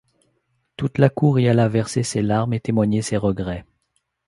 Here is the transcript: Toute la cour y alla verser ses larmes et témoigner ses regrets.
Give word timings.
Toute 0.77 0.97
la 0.97 1.09
cour 1.11 1.39
y 1.39 1.47
alla 1.47 1.67
verser 1.69 2.01
ses 2.01 2.23
larmes 2.23 2.53
et 2.55 2.59
témoigner 2.59 3.03
ses 3.03 3.17
regrets. 3.17 3.65